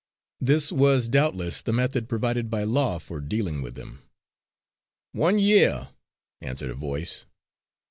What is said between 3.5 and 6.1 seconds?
with them. "One year,"